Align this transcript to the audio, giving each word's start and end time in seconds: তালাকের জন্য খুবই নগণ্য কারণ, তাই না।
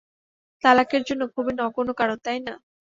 তালাকের 0.63 1.01
জন্য 1.07 1.21
খুবই 1.33 1.53
নগণ্য 1.59 1.91
কারণ, 1.93 2.17
তাই 2.25 2.39
না। 2.39 2.53